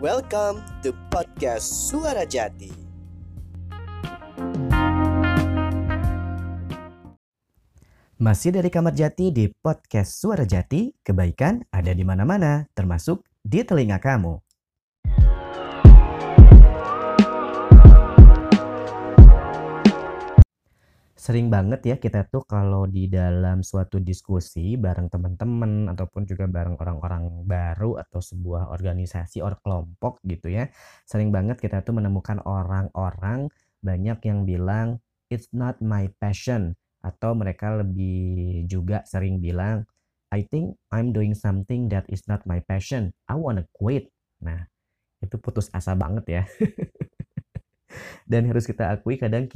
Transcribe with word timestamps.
Welcome 0.00 0.64
to 0.80 0.96
podcast 1.12 1.92
Suara 1.92 2.24
Jati. 2.24 2.72
Masih 8.16 8.56
dari 8.56 8.72
Kamar 8.72 8.96
Jati 8.96 9.28
di 9.28 9.52
podcast 9.52 10.16
Suara 10.16 10.48
Jati, 10.48 10.96
kebaikan 11.04 11.68
ada 11.68 11.92
di 11.92 12.00
mana-mana, 12.00 12.64
termasuk 12.72 13.28
di 13.44 13.60
telinga 13.60 14.00
kamu. 14.00 14.40
Sering 21.20 21.52
banget 21.52 21.84
ya 21.84 21.96
kita 22.00 22.24
tuh 22.32 22.48
kalau 22.48 22.88
di 22.88 23.04
dalam 23.04 23.60
suatu 23.60 24.00
diskusi 24.00 24.80
bareng 24.80 25.12
teman-teman 25.12 25.92
ataupun 25.92 26.24
juga 26.24 26.48
bareng 26.48 26.80
orang-orang 26.80 27.44
baru 27.44 28.00
atau 28.00 28.24
sebuah 28.24 28.72
organisasi 28.72 29.44
or 29.44 29.60
kelompok 29.60 30.24
gitu 30.24 30.48
ya. 30.48 30.72
Sering 31.04 31.28
banget 31.28 31.60
kita 31.60 31.84
tuh 31.84 31.92
menemukan 31.92 32.40
orang-orang 32.40 33.52
banyak 33.84 34.16
yang 34.24 34.48
bilang 34.48 35.04
it's 35.28 35.52
not 35.52 35.76
my 35.84 36.08
passion 36.24 36.72
atau 37.04 37.36
mereka 37.36 37.76
lebih 37.76 38.64
juga 38.64 39.04
sering 39.04 39.44
bilang 39.44 39.84
I 40.32 40.48
think 40.48 40.80
I'm 40.88 41.12
doing 41.12 41.36
something 41.36 41.92
that 41.92 42.08
is 42.08 42.24
not 42.32 42.48
my 42.48 42.64
passion. 42.64 43.12
I 43.28 43.36
wanna 43.36 43.68
quit. 43.76 44.08
Nah, 44.40 44.72
itu 45.20 45.36
putus 45.36 45.68
asa 45.76 45.92
banget 45.92 46.24
ya. 46.32 46.42
Dan 48.30 48.48
harus 48.48 48.64
kita 48.64 48.88
akui 48.88 49.20
kadang 49.20 49.52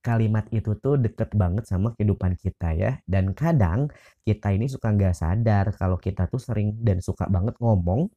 kalimat 0.00 0.48
itu 0.52 0.76
tuh 0.80 0.96
deket 0.96 1.32
banget 1.36 1.64
sama 1.68 1.92
kehidupan 1.96 2.36
kita 2.40 2.72
ya. 2.76 2.92
Dan 3.04 3.36
kadang 3.36 3.88
kita 4.24 4.52
ini 4.56 4.66
suka 4.68 4.92
nggak 4.92 5.14
sadar 5.16 5.72
kalau 5.76 5.96
kita 6.00 6.26
tuh 6.32 6.40
sering 6.40 6.76
dan 6.80 6.98
suka 7.04 7.28
banget 7.28 7.56
ngomong 7.60 8.08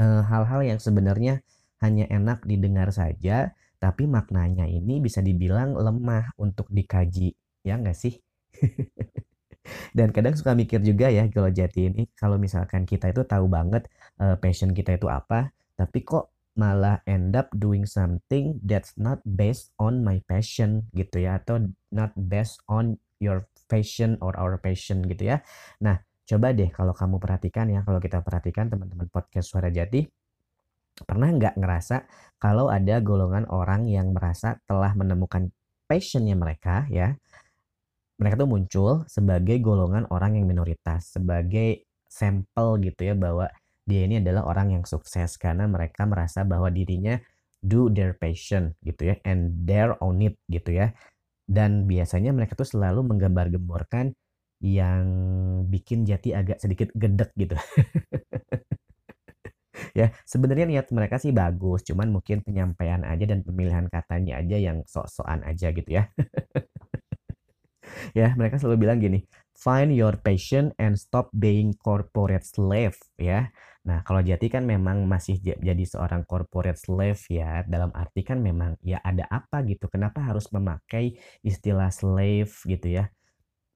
eh, 0.00 0.22
hal-hal 0.24 0.60
uh, 0.62 0.66
yang 0.70 0.80
sebenarnya 0.80 1.40
hanya 1.84 2.08
enak 2.08 2.44
didengar 2.48 2.88
saja, 2.94 3.52
tapi 3.82 4.08
maknanya 4.08 4.64
ini 4.64 5.00
bisa 5.04 5.20
dibilang 5.20 5.76
lemah 5.76 6.32
untuk 6.40 6.66
dikaji, 6.72 7.36
ya 7.60 7.76
nggak 7.76 7.96
sih? 7.96 8.16
Dan 9.96 10.12
kadang 10.12 10.34
suka 10.36 10.52
mikir 10.52 10.80
juga 10.84 11.08
ya 11.08 11.24
kalau 11.32 11.48
jati 11.48 11.88
ini, 11.92 12.02
kalau 12.16 12.36
misalkan 12.36 12.84
kita 12.84 13.12
itu 13.12 13.24
tahu 13.24 13.48
banget 13.48 13.88
uh, 14.20 14.36
passion 14.40 14.72
kita 14.76 14.96
itu 14.96 15.08
apa, 15.08 15.52
tapi 15.76 16.04
kok 16.04 16.33
malah 16.54 17.02
end 17.06 17.34
up 17.34 17.50
doing 17.54 17.82
something 17.86 18.62
that's 18.62 18.94
not 18.94 19.18
based 19.26 19.74
on 19.78 20.06
my 20.06 20.22
passion 20.30 20.86
gitu 20.94 21.26
ya 21.26 21.42
atau 21.42 21.70
not 21.90 22.14
based 22.14 22.62
on 22.70 22.98
your 23.18 23.46
passion 23.66 24.14
or 24.22 24.34
our 24.38 24.58
passion 24.62 25.02
gitu 25.06 25.34
ya. 25.34 25.42
Nah, 25.82 25.98
coba 26.26 26.54
deh 26.54 26.70
kalau 26.70 26.94
kamu 26.94 27.18
perhatikan 27.18 27.66
ya, 27.70 27.82
kalau 27.82 27.98
kita 27.98 28.22
perhatikan 28.22 28.70
teman-teman 28.70 29.10
podcast 29.10 29.50
Suara 29.50 29.68
Jati, 29.70 30.06
pernah 31.02 31.30
nggak 31.34 31.58
ngerasa 31.58 32.06
kalau 32.38 32.70
ada 32.70 33.02
golongan 33.02 33.50
orang 33.50 33.90
yang 33.90 34.14
merasa 34.14 34.62
telah 34.70 34.94
menemukan 34.94 35.50
passionnya 35.90 36.38
mereka 36.38 36.86
ya, 36.86 37.18
mereka 38.14 38.46
tuh 38.46 38.50
muncul 38.50 38.90
sebagai 39.10 39.58
golongan 39.58 40.06
orang 40.14 40.38
yang 40.38 40.46
minoritas, 40.46 41.18
sebagai 41.18 41.82
sampel 42.06 42.78
gitu 42.78 43.10
ya 43.10 43.14
bahwa 43.18 43.50
dia 43.84 44.08
ini 44.08 44.24
adalah 44.24 44.48
orang 44.48 44.80
yang 44.80 44.84
sukses 44.88 45.36
karena 45.36 45.68
mereka 45.68 46.08
merasa 46.08 46.42
bahwa 46.42 46.72
dirinya 46.72 47.20
do 47.60 47.92
their 47.92 48.16
passion 48.16 48.72
gitu 48.84 49.12
ya 49.12 49.16
and 49.24 49.64
their 49.68 49.96
own 50.00 50.24
it 50.24 50.40
gitu 50.48 50.72
ya. 50.72 50.92
Dan 51.44 51.84
biasanya 51.84 52.32
mereka 52.32 52.56
tuh 52.56 52.68
selalu 52.68 53.04
menggambar-gemborkan 53.04 54.16
yang 54.64 55.04
bikin 55.68 56.08
jati 56.08 56.32
agak 56.32 56.56
sedikit 56.60 56.88
gedek 56.96 57.30
gitu. 57.36 57.56
Ya 59.94 60.10
sebenarnya 60.26 60.66
niat 60.66 60.90
mereka 60.90 61.22
sih 61.22 61.30
bagus 61.30 61.86
cuman 61.86 62.10
mungkin 62.10 62.42
penyampaian 62.42 63.06
aja 63.06 63.30
dan 63.30 63.46
pemilihan 63.46 63.86
katanya 63.86 64.42
aja 64.42 64.58
yang 64.58 64.82
sok-sokan 64.86 65.46
aja 65.46 65.70
gitu 65.70 65.86
ya. 65.86 66.10
Ya 68.18 68.34
mereka 68.34 68.58
selalu 68.58 68.86
bilang 68.86 68.98
gini 68.98 69.22
find 69.54 69.94
your 69.94 70.18
passion 70.18 70.74
and 70.82 70.98
stop 70.98 71.30
being 71.30 71.72
corporate 71.78 72.42
slave 72.42 72.98
ya 73.16 73.54
Nah, 73.84 74.00
kalau 74.00 74.24
Jati 74.24 74.48
kan 74.48 74.64
memang 74.64 75.04
masih 75.04 75.36
jadi 75.44 75.84
seorang 75.84 76.24
corporate 76.24 76.80
slave 76.80 77.20
ya, 77.28 77.60
dalam 77.68 77.92
arti 77.92 78.24
kan 78.24 78.40
memang 78.40 78.80
ya 78.80 78.96
ada 79.04 79.28
apa 79.28 79.60
gitu, 79.68 79.92
kenapa 79.92 80.24
harus 80.24 80.48
memakai 80.56 81.20
istilah 81.44 81.92
slave 81.92 82.52
gitu 82.64 82.88
ya. 82.88 83.12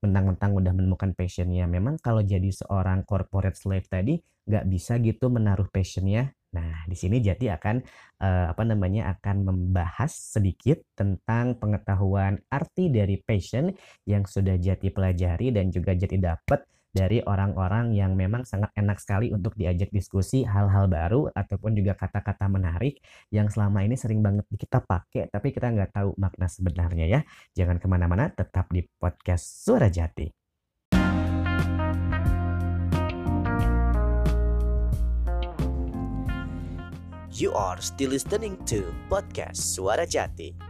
Mentang-mentang 0.00 0.56
udah 0.56 0.72
menemukan 0.72 1.12
passionnya. 1.12 1.68
Memang 1.68 2.00
kalau 2.00 2.24
jadi 2.24 2.48
seorang 2.48 3.04
corporate 3.04 3.60
slave 3.60 3.84
tadi 3.84 4.16
nggak 4.48 4.64
bisa 4.72 4.96
gitu 5.04 5.28
menaruh 5.28 5.68
passionnya. 5.68 6.32
Nah, 6.56 6.88
di 6.88 6.96
sini 6.96 7.20
Jati 7.20 7.52
akan 7.52 7.76
uh, 8.24 8.46
apa 8.48 8.64
namanya 8.64 9.12
akan 9.12 9.44
membahas 9.44 10.08
sedikit 10.08 10.80
tentang 10.96 11.60
pengetahuan 11.60 12.40
arti 12.48 12.88
dari 12.88 13.20
passion 13.20 13.68
yang 14.08 14.24
sudah 14.24 14.56
Jati 14.56 14.88
pelajari 14.88 15.52
dan 15.52 15.68
juga 15.68 15.92
Jati 15.92 16.16
dapat 16.16 16.64
dari 16.98 17.22
orang-orang 17.22 17.94
yang 17.94 18.18
memang 18.18 18.42
sangat 18.42 18.74
enak 18.74 18.98
sekali 18.98 19.30
untuk 19.30 19.54
diajak 19.54 19.94
diskusi 19.94 20.42
hal-hal 20.42 20.90
baru 20.90 21.30
ataupun 21.30 21.78
juga 21.78 21.94
kata-kata 21.94 22.50
menarik 22.50 22.98
yang 23.30 23.46
selama 23.46 23.86
ini 23.86 23.94
sering 23.94 24.18
banget 24.18 24.42
kita 24.58 24.82
pakai 24.82 25.30
tapi 25.30 25.54
kita 25.54 25.70
nggak 25.70 25.94
tahu 25.94 26.18
makna 26.18 26.50
sebenarnya 26.50 27.06
ya. 27.06 27.20
Jangan 27.54 27.78
ke 27.78 27.86
mana-mana, 27.86 28.26
tetap 28.34 28.66
di 28.74 28.82
podcast 28.98 29.62
Suara 29.62 29.86
Jati. 29.86 30.26
You 37.38 37.54
are 37.54 37.78
still 37.78 38.10
listening 38.10 38.58
to 38.66 38.90
podcast 39.06 39.62
Suara 39.78 40.02
Jati. 40.02 40.67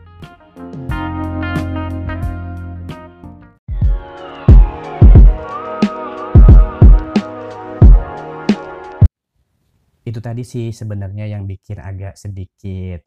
Itu 10.09 10.19
tadi 10.25 10.43
sih 10.43 10.73
sebenarnya 10.73 11.29
yang 11.29 11.45
bikin 11.45 11.79
agak 11.79 12.17
sedikit 12.17 13.05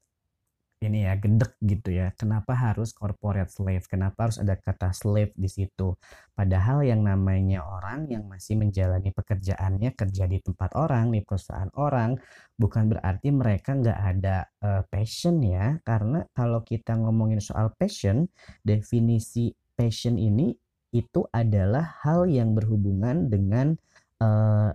ini 0.81 1.05
ya 1.05 1.13
gedek 1.13 1.61
gitu 1.61 1.93
ya. 1.93 2.09
Kenapa 2.17 2.57
harus 2.57 2.89
corporate 2.89 3.53
slave? 3.53 3.85
Kenapa 3.85 4.25
harus 4.27 4.41
ada 4.41 4.57
kata 4.57 4.89
slave 4.97 5.29
di 5.37 5.45
situ? 5.45 5.93
Padahal 6.33 6.81
yang 6.81 7.05
namanya 7.05 7.61
orang 7.61 8.09
yang 8.09 8.25
masih 8.25 8.57
menjalani 8.57 9.13
pekerjaannya 9.13 9.93
kerja 9.93 10.25
di 10.25 10.41
tempat 10.41 10.73
orang, 10.73 11.13
di 11.13 11.21
perusahaan 11.21 11.69
orang, 11.77 12.17
bukan 12.57 12.97
berarti 12.97 13.29
mereka 13.29 13.77
nggak 13.77 13.99
ada 14.17 14.49
uh, 14.65 14.81
passion 14.89 15.37
ya. 15.45 15.77
Karena 15.85 16.25
kalau 16.33 16.65
kita 16.65 16.97
ngomongin 16.97 17.37
soal 17.37 17.69
passion, 17.77 18.25
definisi 18.65 19.53
passion 19.77 20.17
ini 20.17 20.49
itu 20.91 21.23
adalah 21.29 22.01
hal 22.03 22.25
yang 22.25 22.57
berhubungan 22.57 23.29
dengan 23.29 23.77
uh, 24.17 24.73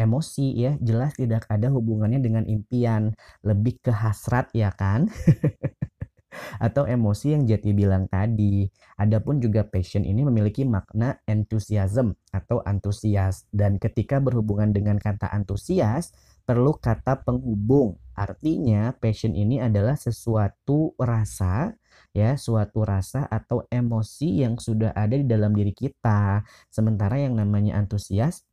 emosi 0.00 0.56
ya 0.56 0.72
jelas 0.80 1.12
tidak 1.12 1.44
ada 1.52 1.68
hubungannya 1.68 2.24
dengan 2.24 2.48
impian 2.48 3.12
lebih 3.44 3.76
ke 3.84 3.92
hasrat 3.92 4.48
ya 4.56 4.72
kan 4.72 5.12
atau 6.66 6.86
emosi 6.86 7.36
yang 7.36 7.44
Jati 7.44 7.70
bilang 7.74 8.06
tadi. 8.06 8.68
Adapun 9.00 9.40
juga 9.42 9.66
passion 9.66 10.04
ini 10.06 10.24
memiliki 10.24 10.62
makna 10.64 11.18
enthusiasm 11.24 12.14
atau 12.30 12.60
antusias 12.64 13.48
dan 13.50 13.80
ketika 13.80 14.20
berhubungan 14.22 14.70
dengan 14.70 14.96
kata 15.00 15.28
antusias 15.32 16.14
perlu 16.44 16.76
kata 16.76 17.22
penghubung. 17.24 17.98
Artinya 18.12 18.92
passion 19.00 19.32
ini 19.32 19.64
adalah 19.64 19.96
sesuatu 19.96 20.92
rasa 21.00 21.72
ya, 22.12 22.36
suatu 22.36 22.84
rasa 22.84 23.24
atau 23.24 23.64
emosi 23.72 24.44
yang 24.44 24.60
sudah 24.60 24.92
ada 24.92 25.16
di 25.16 25.24
dalam 25.24 25.56
diri 25.56 25.72
kita. 25.72 26.44
Sementara 26.68 27.16
yang 27.16 27.40
namanya 27.40 27.80
antusias 27.80 28.44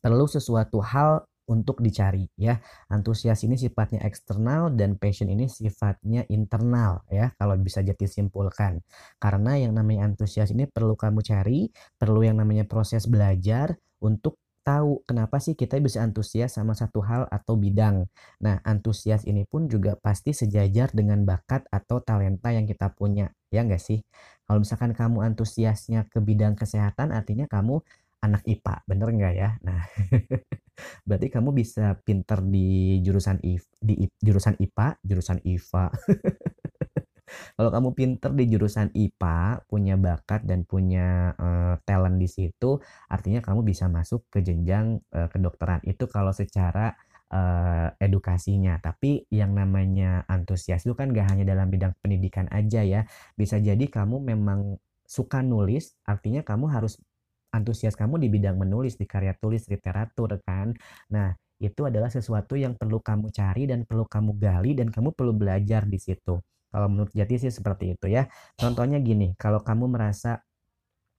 perlu 0.00 0.26
sesuatu 0.26 0.80
hal 0.82 1.26
untuk 1.48 1.80
dicari 1.80 2.28
ya. 2.36 2.60
Antusias 2.92 3.40
ini 3.42 3.56
sifatnya 3.56 4.04
eksternal 4.04 4.76
dan 4.76 5.00
passion 5.00 5.32
ini 5.32 5.48
sifatnya 5.48 6.28
internal 6.28 7.02
ya 7.08 7.32
kalau 7.40 7.56
bisa 7.56 7.80
jadi 7.80 8.04
simpulkan. 8.04 8.84
Karena 9.16 9.56
yang 9.56 9.72
namanya 9.72 10.12
antusias 10.12 10.52
ini 10.52 10.68
perlu 10.68 10.94
kamu 10.94 11.24
cari, 11.24 11.72
perlu 11.96 12.20
yang 12.22 12.38
namanya 12.38 12.68
proses 12.68 13.08
belajar 13.08 13.80
untuk 13.98 14.36
tahu 14.68 15.00
kenapa 15.08 15.40
sih 15.40 15.56
kita 15.56 15.80
bisa 15.80 16.04
antusias 16.04 16.60
sama 16.60 16.76
satu 16.76 17.00
hal 17.00 17.24
atau 17.32 17.56
bidang. 17.56 18.04
Nah, 18.44 18.60
antusias 18.68 19.24
ini 19.24 19.48
pun 19.48 19.64
juga 19.64 19.96
pasti 19.96 20.36
sejajar 20.36 20.92
dengan 20.92 21.24
bakat 21.24 21.64
atau 21.72 22.04
talenta 22.04 22.52
yang 22.52 22.68
kita 22.68 22.92
punya, 22.92 23.32
ya 23.48 23.64
enggak 23.64 23.80
sih? 23.80 24.04
Kalau 24.44 24.60
misalkan 24.60 24.92
kamu 24.92 25.24
antusiasnya 25.32 26.04
ke 26.12 26.20
bidang 26.20 26.52
kesehatan, 26.52 27.16
artinya 27.16 27.48
kamu 27.48 27.80
anak 28.18 28.42
IPA, 28.44 28.74
bener 28.84 29.08
nggak 29.14 29.34
ya? 29.34 29.50
Nah, 29.62 29.82
berarti 31.08 31.28
kamu 31.30 31.50
bisa 31.54 31.98
pinter 32.02 32.42
di 32.42 32.98
jurusan 33.02 33.38
if, 33.46 33.66
di 33.78 34.06
jurusan 34.18 34.58
IPA, 34.58 34.98
jurusan 35.02 35.38
IVA. 35.46 35.86
Kalau 37.28 37.68
kamu 37.68 37.88
pinter 37.92 38.30
di 38.32 38.48
jurusan 38.48 38.88
IPA, 38.96 39.68
punya 39.68 40.00
bakat 40.00 40.48
dan 40.48 40.64
punya 40.64 41.36
uh, 41.36 41.76
talent 41.84 42.16
di 42.16 42.24
situ, 42.24 42.80
artinya 43.12 43.44
kamu 43.44 43.68
bisa 43.68 43.84
masuk 43.92 44.24
ke 44.32 44.40
jenjang 44.40 45.04
uh, 45.12 45.28
kedokteran. 45.28 45.84
Itu 45.84 46.08
kalau 46.08 46.32
secara 46.32 46.96
uh, 47.32 47.88
edukasinya. 48.00 48.80
Tapi 48.80 49.28
yang 49.28 49.52
namanya 49.52 50.24
antusias 50.28 50.84
itu 50.84 50.96
kan 50.96 51.12
gak 51.12 51.28
hanya 51.36 51.44
dalam 51.44 51.68
bidang 51.68 51.92
pendidikan 52.00 52.48
aja 52.48 52.80
ya. 52.84 53.04
Bisa 53.36 53.60
jadi 53.60 53.84
kamu 53.88 54.24
memang 54.24 54.80
suka 55.08 55.40
nulis, 55.40 55.96
artinya 56.04 56.44
kamu 56.44 56.68
harus 56.68 57.00
antusias 57.54 57.94
kamu 57.96 58.20
di 58.22 58.28
bidang 58.32 58.56
menulis, 58.60 58.96
di 59.00 59.06
karya 59.08 59.34
tulis, 59.36 59.66
literatur 59.68 60.36
kan. 60.44 60.72
Nah, 61.12 61.32
itu 61.58 61.82
adalah 61.86 62.08
sesuatu 62.08 62.54
yang 62.54 62.78
perlu 62.78 63.02
kamu 63.02 63.34
cari 63.34 63.66
dan 63.66 63.82
perlu 63.82 64.06
kamu 64.06 64.30
gali 64.38 64.72
dan 64.78 64.88
kamu 64.94 65.10
perlu 65.14 65.34
belajar 65.34 65.84
di 65.88 65.98
situ. 65.98 66.38
Kalau 66.68 66.86
menurut 66.86 67.10
Jati 67.16 67.40
sih 67.40 67.52
seperti 67.52 67.96
itu 67.96 68.06
ya. 68.12 68.28
Contohnya 68.54 69.00
gini, 69.00 69.32
kalau 69.40 69.64
kamu 69.64 69.88
merasa 69.88 70.38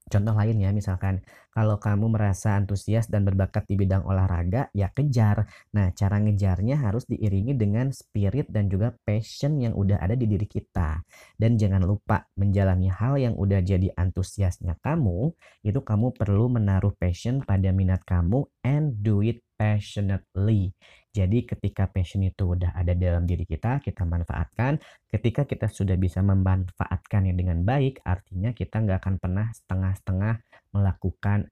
Contoh 0.09 0.33
lain 0.33 0.57
ya, 0.57 0.73
misalkan 0.73 1.21
kalau 1.53 1.77
kamu 1.77 2.09
merasa 2.09 2.57
antusias 2.57 3.05
dan 3.07 3.25
berbakat 3.25 3.69
di 3.69 3.77
bidang 3.77 4.01
olahraga, 4.09 4.73
ya 4.73 4.89
kejar. 4.89 5.45
Nah, 5.77 5.93
cara 5.93 6.17
ngejarnya 6.17 6.81
harus 6.81 7.05
diiringi 7.05 7.53
dengan 7.53 7.93
spirit 7.93 8.49
dan 8.49 8.69
juga 8.69 8.97
passion 9.05 9.61
yang 9.61 9.77
udah 9.77 10.01
ada 10.01 10.17
di 10.17 10.25
diri 10.25 10.49
kita. 10.49 11.05
Dan 11.37 11.61
jangan 11.61 11.85
lupa 11.85 12.25
menjalani 12.33 12.89
hal 12.89 13.21
yang 13.21 13.35
udah 13.37 13.61
jadi 13.61 13.93
antusiasnya 13.93 14.81
kamu, 14.81 15.33
itu 15.61 15.79
kamu 15.81 16.17
perlu 16.17 16.49
menaruh 16.49 16.93
passion 16.97 17.45
pada 17.45 17.69
minat 17.69 18.01
kamu 18.05 18.49
and 18.65 18.97
do 19.05 19.21
it 19.21 19.45
passionately. 19.59 20.71
Jadi 21.11 21.43
ketika 21.43 21.91
passion 21.91 22.23
itu 22.23 22.55
udah 22.55 22.71
ada 22.71 22.95
dalam 22.95 23.27
diri 23.27 23.43
kita, 23.43 23.83
kita 23.83 24.07
manfaatkan. 24.07 24.79
Ketika 25.11 25.43
kita 25.43 25.67
sudah 25.67 25.99
bisa 25.99 26.23
memanfaatkannya 26.23 27.35
dengan 27.35 27.67
baik, 27.67 27.99
artinya 28.07 28.55
kita 28.55 28.79
nggak 28.79 29.03
akan 29.03 29.15
pernah 29.19 29.51
setengah-setengah 29.51 30.33
melakukan 30.71 31.51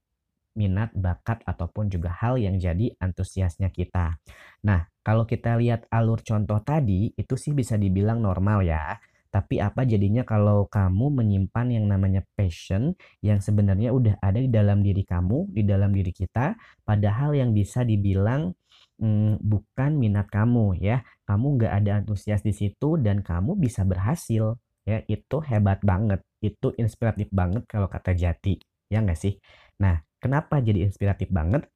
minat, 0.56 0.90
bakat, 0.96 1.44
ataupun 1.46 1.92
juga 1.92 2.16
hal 2.16 2.40
yang 2.42 2.58
jadi 2.58 2.96
antusiasnya 2.98 3.70
kita. 3.70 4.18
Nah, 4.66 4.90
kalau 5.06 5.30
kita 5.30 5.54
lihat 5.60 5.86
alur 5.94 6.24
contoh 6.26 6.64
tadi, 6.66 7.14
itu 7.14 7.36
sih 7.38 7.54
bisa 7.54 7.78
dibilang 7.78 8.24
normal 8.24 8.66
ya. 8.66 8.98
Tapi 9.30 9.60
apa 9.62 9.84
jadinya 9.84 10.24
kalau 10.24 10.66
kamu 10.68 11.12
menyimpan 11.24 11.68
yang 11.72 11.86
namanya 11.88 12.24
passion 12.36 12.96
yang 13.22 13.40
sebenarnya 13.44 13.92
udah 13.94 14.18
ada 14.24 14.40
di 14.40 14.50
dalam 14.50 14.82
diri 14.82 15.04
kamu, 15.04 15.52
di 15.54 15.64
dalam 15.68 15.92
diri 15.94 16.12
kita, 16.16 16.56
padahal 16.84 17.36
yang 17.38 17.52
bisa 17.52 17.84
dibilang 17.84 18.56
mmm, 19.02 19.44
bukan 19.44 19.92
minat 20.00 20.28
kamu 20.32 20.80
ya. 20.82 21.04
Kamu 21.28 21.60
nggak 21.60 21.74
ada 21.84 21.92
antusias 22.04 22.42
di 22.42 22.54
situ 22.56 22.96
dan 23.00 23.22
kamu 23.22 23.60
bisa 23.60 23.84
berhasil 23.84 24.58
ya, 24.88 25.04
itu 25.12 25.38
hebat 25.44 25.84
banget, 25.84 26.24
itu 26.40 26.72
inspiratif 26.80 27.28
banget 27.36 27.68
kalau 27.68 27.92
kata 27.92 28.16
Jati, 28.16 28.56
ya 28.88 29.04
nggak 29.04 29.20
sih? 29.20 29.36
Nah, 29.84 30.00
kenapa 30.24 30.64
jadi 30.64 30.88
inspiratif 30.88 31.28
banget? 31.28 31.68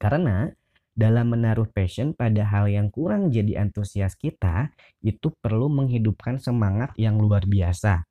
Karena 0.00 0.50
dalam 0.94 1.34
menaruh 1.34 1.66
passion 1.70 2.14
pada 2.14 2.46
hal 2.46 2.70
yang 2.70 2.88
kurang 2.88 3.34
jadi 3.34 3.60
antusias 3.60 4.14
kita, 4.14 4.70
itu 5.02 5.34
perlu 5.42 5.66
menghidupkan 5.68 6.38
semangat 6.38 6.94
yang 6.94 7.18
luar 7.18 7.44
biasa. 7.44 8.06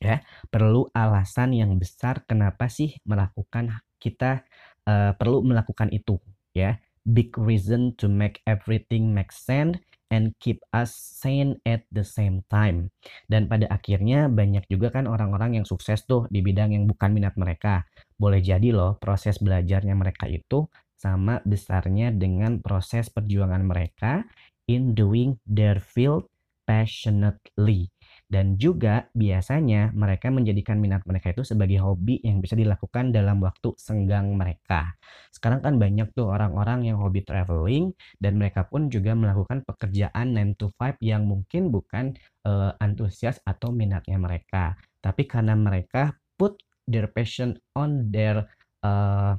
Ya, 0.00 0.24
perlu 0.48 0.88
alasan 0.92 1.54
yang 1.54 1.76
besar 1.78 2.26
kenapa 2.26 2.66
sih 2.70 2.98
melakukan 3.06 3.82
kita 4.00 4.42
uh, 4.88 5.12
perlu 5.14 5.44
melakukan 5.44 5.92
itu, 5.92 6.18
ya 6.56 6.80
big 7.08 7.32
reason 7.40 7.96
to 7.96 8.06
make 8.06 8.44
everything 8.44 9.16
make 9.16 9.32
sense 9.32 9.80
and 10.10 10.34
keep 10.42 10.60
us 10.74 10.92
sane 10.92 11.56
at 11.64 11.86
the 11.94 12.02
same 12.02 12.42
time. 12.50 12.90
Dan 13.30 13.46
pada 13.46 13.70
akhirnya 13.70 14.26
banyak 14.26 14.66
juga 14.66 14.90
kan 14.90 15.06
orang-orang 15.06 15.62
yang 15.62 15.66
sukses 15.66 16.02
tuh 16.04 16.26
di 16.28 16.42
bidang 16.42 16.74
yang 16.74 16.84
bukan 16.90 17.14
minat 17.14 17.38
mereka. 17.38 17.86
Boleh 18.18 18.42
jadi 18.42 18.74
loh 18.74 18.98
proses 18.98 19.38
belajarnya 19.38 19.94
mereka 19.94 20.26
itu 20.26 20.66
sama 21.00 21.40
besarnya 21.48 22.12
dengan 22.12 22.60
proses 22.60 23.08
perjuangan 23.08 23.64
mereka 23.64 24.28
in 24.68 24.92
doing 24.92 25.40
their 25.48 25.80
field 25.80 26.28
passionately. 26.68 27.88
Dan 28.30 28.54
juga 28.54 29.10
biasanya 29.10 29.90
mereka 29.90 30.30
menjadikan 30.30 30.78
minat 30.78 31.02
mereka 31.02 31.34
itu 31.34 31.42
sebagai 31.42 31.82
hobi 31.82 32.22
yang 32.22 32.38
bisa 32.38 32.54
dilakukan 32.54 33.10
dalam 33.10 33.42
waktu 33.42 33.74
senggang 33.74 34.38
mereka. 34.38 34.94
Sekarang 35.34 35.58
kan 35.58 35.82
banyak 35.82 36.14
tuh 36.14 36.30
orang-orang 36.30 36.86
yang 36.86 37.02
hobi 37.02 37.26
traveling 37.26 37.90
dan 38.22 38.38
mereka 38.38 38.70
pun 38.70 38.86
juga 38.86 39.18
melakukan 39.18 39.66
pekerjaan 39.66 40.30
9 40.38 40.62
to 40.62 40.70
5 40.78 41.02
yang 41.02 41.26
mungkin 41.26 41.74
bukan 41.74 42.14
uh, 42.46 42.70
antusias 42.78 43.42
atau 43.42 43.74
minatnya 43.74 44.22
mereka. 44.22 44.78
Tapi 45.02 45.26
karena 45.26 45.58
mereka 45.58 46.14
put 46.38 46.54
their 46.86 47.10
passion 47.10 47.58
on 47.74 48.14
their 48.14 48.46
uh, 48.86 49.34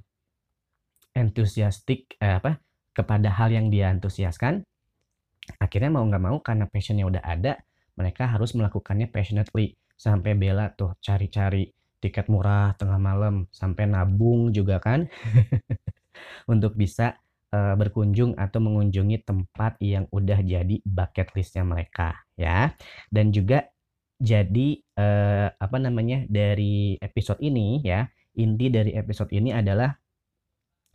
enthusiastic 1.15 2.15
eh, 2.19 2.39
apa 2.39 2.59
kepada 2.91 3.31
hal 3.31 3.51
yang 3.51 3.71
dia 3.71 3.87
antusiaskan, 3.87 4.63
akhirnya 5.59 5.91
mau 5.91 6.03
nggak 6.03 6.23
mau 6.23 6.37
karena 6.43 6.67
passionnya 6.67 7.07
udah 7.07 7.23
ada, 7.23 7.59
mereka 7.95 8.27
harus 8.27 8.51
melakukannya 8.55 9.07
passionately. 9.07 9.79
Sampai 9.95 10.33
bela 10.33 10.73
tuh 10.73 10.97
cari-cari 10.97 11.69
tiket 12.01 12.25
murah 12.25 12.73
tengah 12.73 12.97
malam 12.97 13.45
sampai 13.53 13.85
nabung 13.85 14.49
juga 14.49 14.81
kan 14.81 15.05
untuk 16.51 16.73
bisa 16.73 17.21
uh, 17.53 17.77
berkunjung 17.77 18.33
atau 18.33 18.57
mengunjungi 18.57 19.21
tempat 19.21 19.77
yang 19.77 20.09
udah 20.09 20.41
jadi 20.41 20.81
bucket 20.81 21.29
listnya 21.37 21.61
mereka 21.61 22.17
ya. 22.33 22.73
Dan 23.13 23.29
juga 23.29 23.69
jadi 24.21 24.81
uh, 24.97 25.53
apa 25.53 25.77
namanya 25.77 26.25
dari 26.29 26.97
episode 26.97 27.41
ini 27.41 27.81
ya 27.81 28.05
inti 28.37 28.69
dari 28.69 28.93
episode 28.93 29.33
ini 29.33 29.51
adalah 29.51 29.91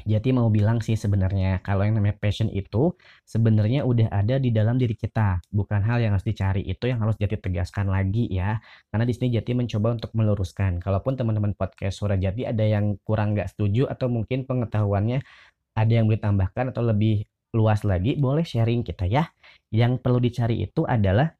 jadi 0.04 0.28
mau 0.36 0.52
bilang 0.52 0.84
sih 0.84 0.92
sebenarnya 0.92 1.64
kalau 1.64 1.80
yang 1.88 1.96
namanya 1.96 2.20
passion 2.20 2.52
itu 2.52 2.92
sebenarnya 3.24 3.88
udah 3.88 4.12
ada 4.12 4.36
di 4.36 4.52
dalam 4.52 4.76
diri 4.76 4.92
kita, 4.92 5.40
bukan 5.48 5.80
hal 5.80 6.04
yang 6.04 6.12
harus 6.12 6.26
dicari. 6.26 6.60
Itu 6.68 6.92
yang 6.92 7.00
harus 7.00 7.16
Jati 7.16 7.40
tegaskan 7.40 7.88
lagi 7.88 8.28
ya. 8.28 8.60
Karena 8.92 9.08
di 9.08 9.14
sini 9.16 9.32
Jati 9.32 9.56
mencoba 9.56 9.96
untuk 9.96 10.12
meluruskan. 10.12 10.84
Kalaupun 10.84 11.16
teman-teman 11.16 11.56
podcast 11.56 11.96
Suara 11.96 12.20
Jati 12.20 12.44
ada 12.44 12.60
yang 12.62 13.00
kurang 13.08 13.32
nggak 13.32 13.56
setuju 13.56 13.88
atau 13.88 14.12
mungkin 14.12 14.44
pengetahuannya 14.44 15.24
ada 15.72 15.92
yang 15.92 16.04
boleh 16.06 16.20
tambahkan 16.20 16.76
atau 16.76 16.84
lebih 16.84 17.24
luas 17.56 17.80
lagi, 17.82 18.20
boleh 18.20 18.44
sharing 18.44 18.84
kita 18.84 19.08
ya. 19.08 19.32
Yang 19.72 20.04
perlu 20.04 20.20
dicari 20.20 20.60
itu 20.60 20.84
adalah 20.84 21.32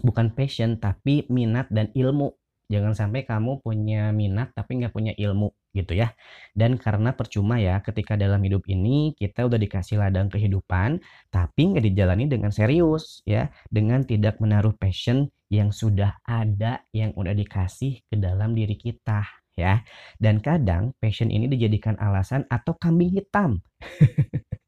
bukan 0.00 0.32
passion 0.32 0.80
tapi 0.80 1.28
minat 1.28 1.68
dan 1.68 1.92
ilmu 1.92 2.32
Jangan 2.68 2.92
sampai 2.92 3.24
kamu 3.24 3.64
punya 3.64 4.12
minat 4.12 4.52
tapi 4.52 4.76
nggak 4.76 4.92
punya 4.92 5.16
ilmu 5.16 5.48
gitu 5.72 5.96
ya. 5.96 6.12
Dan 6.52 6.76
karena 6.80 7.14
percuma 7.14 7.60
ya 7.60 7.80
ketika 7.84 8.14
dalam 8.14 8.40
hidup 8.44 8.64
ini 8.68 9.12
kita 9.16 9.46
udah 9.46 9.58
dikasih 9.60 10.00
ladang 10.00 10.28
kehidupan 10.32 11.00
tapi 11.28 11.60
nggak 11.74 11.84
dijalani 11.88 12.24
dengan 12.28 12.50
serius 12.52 13.20
ya. 13.28 13.48
Dengan 13.68 14.04
tidak 14.04 14.40
menaruh 14.42 14.74
passion 14.76 15.28
yang 15.48 15.72
sudah 15.72 16.20
ada 16.28 16.84
yang 16.92 17.16
udah 17.16 17.32
dikasih 17.32 18.04
ke 18.04 18.14
dalam 18.16 18.52
diri 18.52 18.76
kita 18.76 19.24
ya. 19.56 19.80
Dan 20.20 20.44
kadang 20.44 20.92
passion 21.00 21.32
ini 21.32 21.48
dijadikan 21.48 21.96
alasan 22.00 22.44
atau 22.48 22.76
kambing 22.76 23.16
hitam. 23.16 23.60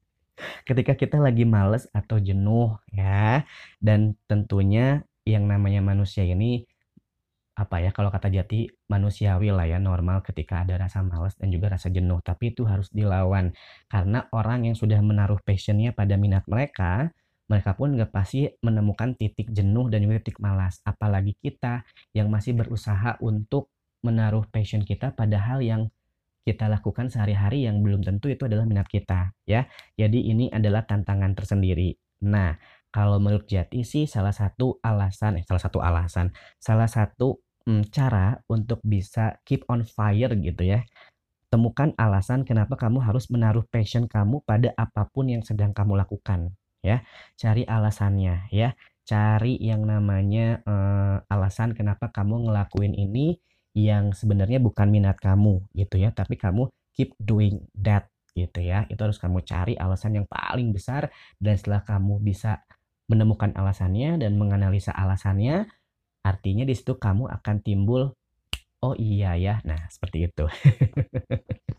ketika 0.64 0.96
kita 0.96 1.20
lagi 1.20 1.44
males 1.44 1.88
atau 1.92 2.16
jenuh 2.20 2.76
ya. 2.92 3.44
Dan 3.80 4.16
tentunya 4.26 5.04
yang 5.28 5.46
namanya 5.46 5.84
manusia 5.84 6.24
ini 6.24 6.64
apa 7.60 7.84
ya 7.84 7.92
kalau 7.92 8.08
kata 8.08 8.32
Jati 8.32 8.64
manusiawi 8.88 9.52
lah 9.52 9.68
ya 9.68 9.76
normal 9.76 10.24
ketika 10.24 10.64
ada 10.64 10.80
rasa 10.80 11.04
malas 11.04 11.36
dan 11.36 11.52
juga 11.52 11.76
rasa 11.76 11.92
jenuh. 11.92 12.24
Tapi 12.24 12.56
itu 12.56 12.64
harus 12.64 12.88
dilawan. 12.88 13.52
Karena 13.92 14.24
orang 14.32 14.72
yang 14.72 14.76
sudah 14.76 14.96
menaruh 15.04 15.38
passionnya 15.44 15.92
pada 15.92 16.16
minat 16.16 16.48
mereka 16.48 17.12
mereka 17.50 17.74
pun 17.74 17.98
nggak 17.98 18.14
pasti 18.14 18.46
menemukan 18.62 19.18
titik 19.18 19.50
jenuh 19.50 19.90
dan 19.90 20.06
juga 20.06 20.22
titik 20.22 20.38
malas. 20.38 20.78
Apalagi 20.86 21.34
kita 21.42 21.82
yang 22.14 22.30
masih 22.30 22.54
berusaha 22.54 23.18
untuk 23.18 23.74
menaruh 24.06 24.46
passion 24.48 24.86
kita 24.86 25.12
pada 25.12 25.36
hal 25.42 25.58
yang 25.60 25.90
kita 26.46 26.70
lakukan 26.70 27.12
sehari-hari 27.12 27.68
yang 27.68 27.82
belum 27.84 28.00
tentu 28.06 28.30
itu 28.30 28.46
adalah 28.46 28.64
minat 28.64 28.86
kita 28.86 29.34
ya. 29.44 29.66
Jadi 29.98 30.30
ini 30.30 30.46
adalah 30.48 30.86
tantangan 30.86 31.34
tersendiri. 31.34 31.98
Nah 32.22 32.54
kalau 32.94 33.18
menurut 33.22 33.46
Jati 33.46 33.86
sih 33.86 34.06
salah 34.06 34.34
satu 34.34 34.78
alasan 34.82 35.42
eh 35.42 35.44
salah 35.46 35.62
satu 35.62 35.78
alasan 35.78 36.34
salah 36.58 36.90
satu 36.90 37.38
hmm, 37.66 37.88
cara 37.92 38.40
untuk 38.48 38.80
bisa 38.84 39.40
keep 39.44 39.66
on 39.68 39.84
fire 39.84 40.32
gitu 40.36 40.62
ya. 40.64 40.84
Temukan 41.50 41.90
alasan 41.98 42.46
kenapa 42.46 42.78
kamu 42.78 43.02
harus 43.02 43.26
menaruh 43.26 43.66
passion 43.66 44.06
kamu 44.06 44.46
pada 44.46 44.70
apa 44.78 45.10
pun 45.10 45.26
yang 45.26 45.42
sedang 45.42 45.74
kamu 45.74 45.98
lakukan 45.98 46.54
ya. 46.80 47.02
Cari 47.34 47.66
alasannya 47.66 48.48
ya. 48.54 48.76
Cari 49.02 49.58
yang 49.58 49.82
namanya 49.82 50.62
uh, 50.62 51.18
alasan 51.26 51.74
kenapa 51.74 52.14
kamu 52.14 52.46
ngelakuin 52.46 52.94
ini 52.94 53.42
yang 53.74 54.14
sebenarnya 54.14 54.58
bukan 54.62 54.90
minat 54.90 55.18
kamu 55.18 55.62
gitu 55.74 55.98
ya, 55.98 56.10
tapi 56.14 56.38
kamu 56.38 56.70
keep 56.94 57.14
doing 57.18 57.66
that 57.74 58.06
gitu 58.34 58.62
ya. 58.62 58.86
Itu 58.86 59.02
harus 59.02 59.18
kamu 59.18 59.42
cari 59.42 59.74
alasan 59.74 60.22
yang 60.22 60.26
paling 60.30 60.70
besar 60.70 61.10
dan 61.42 61.54
setelah 61.58 61.82
kamu 61.82 62.22
bisa 62.22 62.62
menemukan 63.10 63.50
alasannya 63.58 64.22
dan 64.22 64.38
menganalisa 64.38 64.94
alasannya, 64.94 65.66
Artinya 66.30 66.62
di 66.62 66.74
situ 66.78 66.94
kamu 66.94 67.26
akan 67.26 67.56
timbul, 67.66 68.14
"Oh 68.86 68.94
iya 68.94 69.34
ya." 69.34 69.58
Nah, 69.66 69.90
seperti 69.90 70.30
itu. 70.30 70.46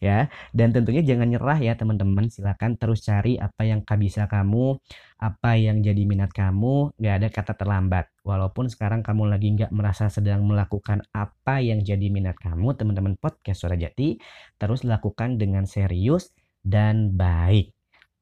ya. 0.00 0.26
Dan 0.52 0.72
tentunya 0.74 1.02
jangan 1.04 1.28
nyerah 1.30 1.58
ya 1.60 1.78
teman-teman. 1.78 2.26
Silakan 2.26 2.74
terus 2.80 3.04
cari 3.06 3.38
apa 3.38 3.62
yang 3.62 3.86
bisa 3.86 4.26
kamu, 4.26 4.82
apa 5.22 5.50
yang 5.56 5.80
jadi 5.80 6.02
minat 6.02 6.32
kamu. 6.34 6.96
Gak 6.98 7.14
ada 7.22 7.28
kata 7.30 7.52
terlambat. 7.54 8.10
Walaupun 8.26 8.66
sekarang 8.66 9.06
kamu 9.06 9.30
lagi 9.30 9.54
nggak 9.54 9.70
merasa 9.70 10.10
sedang 10.10 10.42
melakukan 10.44 11.06
apa 11.14 11.62
yang 11.62 11.80
jadi 11.86 12.10
minat 12.10 12.36
kamu, 12.42 12.74
teman-teman 12.74 13.14
podcast 13.14 13.62
Suara 13.62 13.78
Jati, 13.78 14.18
terus 14.58 14.82
lakukan 14.82 15.38
dengan 15.38 15.64
serius 15.64 16.34
dan 16.66 17.14
baik. 17.14 17.70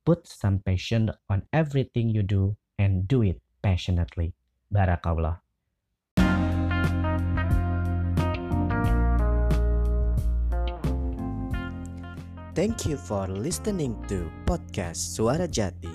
Put 0.05 0.29
some 0.29 0.61
passion 0.61 1.09
on 1.33 1.49
everything 1.49 2.13
you 2.13 2.21
do 2.21 2.61
and 2.77 3.09
do 3.09 3.25
it 3.25 3.41
passionately. 3.65 4.37
Barakallah. 4.75 5.39
Thank 12.55 12.87
you 12.87 12.99
for 12.99 13.27
listening 13.31 13.95
to 14.11 14.31
podcast 14.47 15.15
Suara 15.15 15.47
Jati. 15.47 15.94